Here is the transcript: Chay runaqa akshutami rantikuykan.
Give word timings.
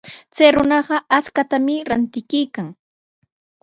Chay 0.35 0.49
runaqa 0.55 0.95
akshutami 1.17 1.75
rantikuykan. 1.89 2.67